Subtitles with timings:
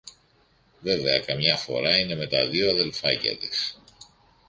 [0.79, 3.81] Βέβαια καμιά φορά είναι με τα δυο αδελφάκια της